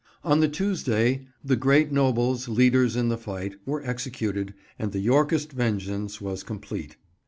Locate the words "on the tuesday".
0.23-1.27